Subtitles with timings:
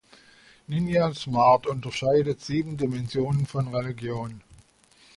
[0.67, 4.41] Ninian Smart unterscheidet sieben Dimensionen von Religion.